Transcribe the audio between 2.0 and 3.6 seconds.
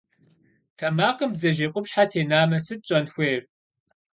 тенамэ, сыт щӏэн хуейр?